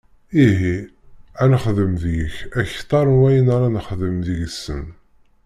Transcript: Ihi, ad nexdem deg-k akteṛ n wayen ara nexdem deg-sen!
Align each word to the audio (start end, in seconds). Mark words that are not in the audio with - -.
Ihi, 0.45 0.77
ad 1.41 1.47
nexdem 1.51 1.93
deg-k 2.01 2.35
akteṛ 2.61 3.05
n 3.09 3.17
wayen 3.19 3.47
ara 3.55 3.67
nexdem 3.75 4.17
deg-sen! 4.27 4.85